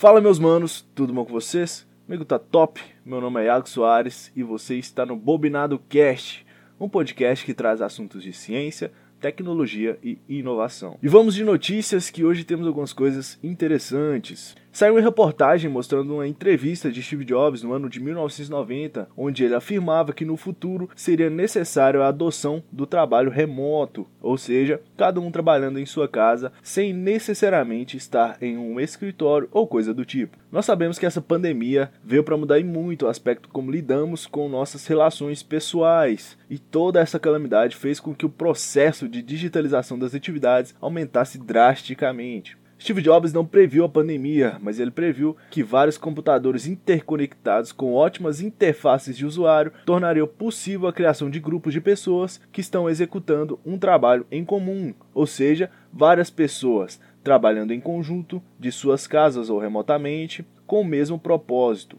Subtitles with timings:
[0.00, 1.86] Fala meus manos, tudo bom com vocês?
[2.06, 6.46] Comigo tá top, meu nome é Iago Soares e você está no Bobinado Cast,
[6.80, 8.90] um podcast que traz assuntos de ciência,
[9.20, 10.96] tecnologia e inovação.
[11.02, 14.56] E vamos de notícias que hoje temos algumas coisas interessantes.
[14.72, 19.54] Saiu uma reportagem mostrando uma entrevista de Steve Jobs no ano de 1990, onde ele
[19.54, 25.30] afirmava que no futuro seria necessário a adoção do trabalho remoto, ou seja, cada um
[25.32, 30.38] trabalhando em sua casa sem necessariamente estar em um escritório ou coisa do tipo.
[30.52, 34.86] Nós sabemos que essa pandemia veio para mudar muito o aspecto como lidamos com nossas
[34.86, 40.74] relações pessoais, e toda essa calamidade fez com que o processo de digitalização das atividades
[40.80, 42.56] aumentasse drasticamente.
[42.80, 48.40] Steve Jobs não previu a pandemia, mas ele previu que vários computadores interconectados com ótimas
[48.40, 53.76] interfaces de usuário tornariam possível a criação de grupos de pessoas que estão executando um
[53.76, 60.42] trabalho em comum, ou seja, várias pessoas trabalhando em conjunto de suas casas ou remotamente
[60.66, 61.98] com o mesmo propósito.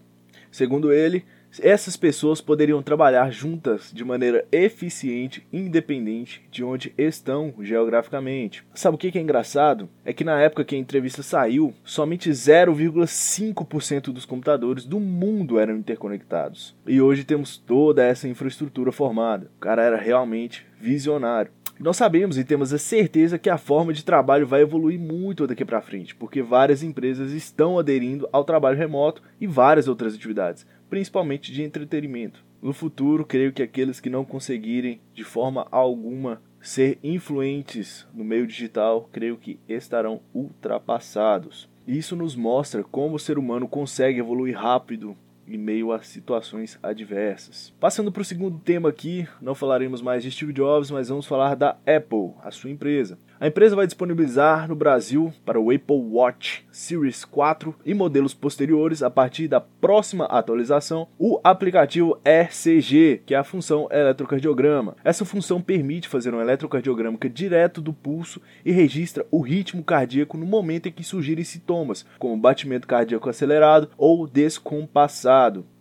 [0.49, 1.23] Segundo ele,
[1.59, 8.63] essas pessoas poderiam trabalhar juntas de maneira eficiente, independente de onde estão geograficamente.
[8.73, 9.89] Sabe o que é engraçado?
[10.05, 15.77] É que na época que a entrevista saiu, somente 0,5% dos computadores do mundo eram
[15.77, 16.75] interconectados.
[16.87, 19.51] E hoje temos toda essa infraestrutura formada.
[19.57, 21.51] O cara era realmente visionário.
[21.79, 25.65] Nós sabemos e temos a certeza que a forma de trabalho vai evoluir muito daqui
[25.65, 31.53] para frente, porque várias empresas estão aderindo ao trabalho remoto e várias outras atividades principalmente
[31.53, 32.43] de entretenimento.
[32.61, 38.45] No futuro, creio que aqueles que não conseguirem de forma alguma ser influentes no meio
[38.45, 41.69] digital, creio que estarão ultrapassados.
[41.87, 45.15] Isso nos mostra como o ser humano consegue evoluir rápido
[45.55, 47.73] em meio a situações adversas.
[47.79, 51.55] Passando para o segundo tema aqui, não falaremos mais de Steve Jobs, mas vamos falar
[51.55, 53.17] da Apple, a sua empresa.
[53.39, 59.01] A empresa vai disponibilizar no Brasil para o Apple Watch Series 4 e modelos posteriores
[59.01, 64.95] a partir da próxima atualização o aplicativo ECG, que é a função eletrocardiograma.
[65.03, 70.45] Essa função permite fazer um eletrocardiograma direto do pulso e registra o ritmo cardíaco no
[70.45, 75.31] momento em que surgirem sintomas, como batimento cardíaco acelerado ou descompassado,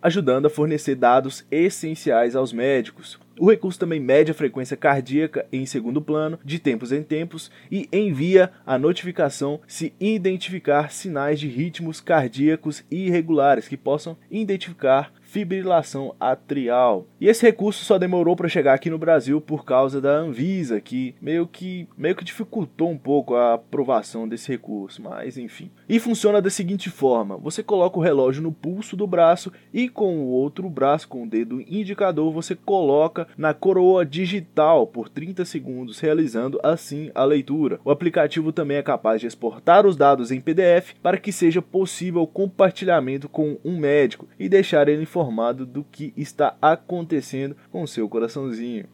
[0.00, 3.18] ajudando a fornecer dados essenciais aos médicos.
[3.38, 7.88] O recurso também mede a frequência cardíaca em segundo plano, de tempos em tempos, e
[7.92, 17.06] envia a notificação se identificar sinais de ritmos cardíacos irregulares que possam identificar fibrilação atrial.
[17.20, 21.14] E esse recurso só demorou para chegar aqui no Brasil por causa da Anvisa, que
[21.20, 25.70] meio que meio que dificultou um pouco a aprovação desse recurso, mas enfim.
[25.88, 30.18] E funciona da seguinte forma: você coloca o relógio no pulso do braço e com
[30.18, 36.00] o outro braço, com o dedo indicador, você coloca na coroa digital por 30 segundos,
[36.00, 37.78] realizando assim a leitura.
[37.84, 42.26] O aplicativo também é capaz de exportar os dados em PDF para que seja possível
[42.26, 48.08] compartilhamento com um médico e deixar ele informado informado do que está acontecendo com seu
[48.08, 48.86] coraçãozinho.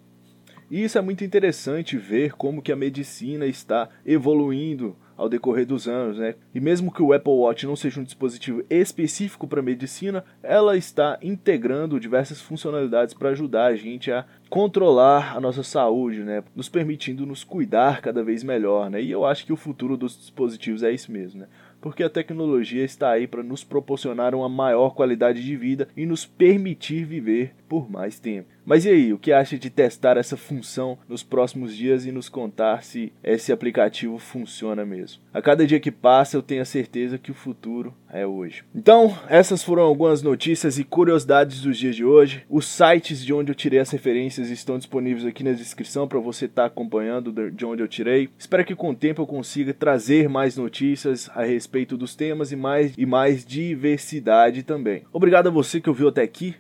[0.68, 5.88] E isso é muito interessante ver como que a medicina está evoluindo ao decorrer dos
[5.88, 6.34] anos, né?
[6.52, 11.18] E mesmo que o Apple Watch não seja um dispositivo específico para medicina, ela está
[11.22, 16.42] integrando diversas funcionalidades para ajudar a gente a controlar a nossa saúde, né?
[16.54, 19.00] Nos permitindo nos cuidar cada vez melhor, né?
[19.00, 21.46] E eu acho que o futuro dos dispositivos é isso mesmo, né?
[21.80, 26.24] Porque a tecnologia está aí para nos proporcionar uma maior qualidade de vida e nos
[26.24, 28.48] permitir viver por mais tempo.
[28.64, 32.28] Mas e aí, o que acha de testar essa função nos próximos dias e nos
[32.28, 35.22] contar se esse aplicativo funciona mesmo?
[35.32, 38.64] A cada dia que passa, eu tenho a certeza que o futuro é hoje.
[38.74, 42.44] Então, essas foram algumas notícias e curiosidades dos dias de hoje.
[42.50, 46.46] Os sites de onde eu tirei as referências estão disponíveis aqui na descrição para você
[46.46, 48.28] estar tá acompanhando de onde eu tirei.
[48.36, 52.56] Espero que com o tempo eu consiga trazer mais notícias a respeito dos temas e
[52.56, 55.04] mais e mais diversidade também.
[55.12, 56.56] Obrigado a você que ouviu até aqui.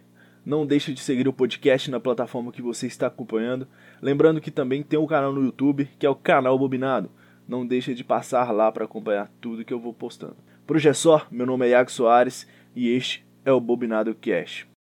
[0.46, 3.66] Não deixe de seguir o podcast na plataforma que você está acompanhando.
[4.00, 7.10] Lembrando que também tem um canal no YouTube, que é o canal Bobinado.
[7.48, 10.36] Não deixe de passar lá para acompanhar tudo que eu vou postando.
[10.64, 12.46] Por hoje é só, meu nome é Iago Soares
[12.76, 14.68] e este é o Bobinado Cash.